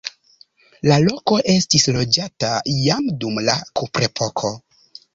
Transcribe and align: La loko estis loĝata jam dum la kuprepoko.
La 0.91 0.97
loko 1.03 1.37
estis 1.57 1.87
loĝata 1.99 2.51
jam 2.81 3.13
dum 3.23 3.41
la 3.51 3.59
kuprepoko. 3.83 4.57